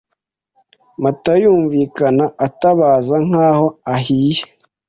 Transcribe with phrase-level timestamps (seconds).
[1.03, 4.43] Matayo yumvikana atabaza nkaho ahiye